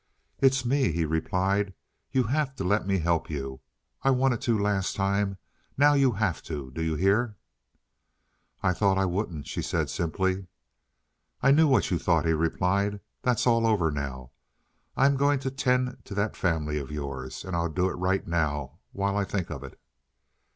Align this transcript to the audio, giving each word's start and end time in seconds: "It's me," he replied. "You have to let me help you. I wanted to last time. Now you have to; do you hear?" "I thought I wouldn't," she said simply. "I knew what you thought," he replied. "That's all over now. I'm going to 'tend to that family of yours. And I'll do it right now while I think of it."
"It's 0.39 0.65
me," 0.65 0.91
he 0.91 1.05
replied. 1.05 1.75
"You 2.11 2.23
have 2.23 2.55
to 2.55 2.63
let 2.63 2.87
me 2.87 2.97
help 2.97 3.29
you. 3.29 3.61
I 4.01 4.09
wanted 4.09 4.41
to 4.41 4.57
last 4.57 4.95
time. 4.95 5.37
Now 5.77 5.93
you 5.93 6.13
have 6.13 6.41
to; 6.49 6.71
do 6.71 6.81
you 6.81 6.95
hear?" 6.95 7.35
"I 8.63 8.73
thought 8.73 8.97
I 8.97 9.05
wouldn't," 9.05 9.45
she 9.45 9.61
said 9.61 9.91
simply. 9.91 10.47
"I 11.43 11.51
knew 11.51 11.67
what 11.67 11.91
you 11.91 11.99
thought," 11.99 12.25
he 12.25 12.33
replied. 12.33 12.99
"That's 13.21 13.45
all 13.45 13.67
over 13.67 13.91
now. 13.91 14.31
I'm 14.97 15.17
going 15.17 15.37
to 15.41 15.51
'tend 15.51 16.03
to 16.05 16.15
that 16.15 16.35
family 16.35 16.79
of 16.79 16.89
yours. 16.89 17.45
And 17.45 17.55
I'll 17.55 17.69
do 17.69 17.87
it 17.87 17.93
right 17.93 18.25
now 18.27 18.79
while 18.93 19.15
I 19.15 19.23
think 19.23 19.51
of 19.51 19.63
it." 19.63 19.79